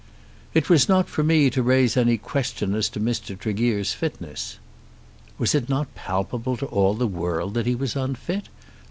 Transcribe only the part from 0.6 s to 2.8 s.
was not for me to raise any question